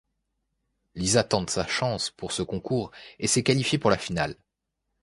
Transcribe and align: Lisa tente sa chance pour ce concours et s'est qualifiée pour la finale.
Lisa 0.95 1.23
tente 1.23 1.51
sa 1.51 1.67
chance 1.67 2.09
pour 2.09 2.31
ce 2.31 2.41
concours 2.41 2.89
et 3.19 3.27
s'est 3.27 3.43
qualifiée 3.43 3.77
pour 3.77 3.91
la 3.91 3.99
finale. 3.99 4.33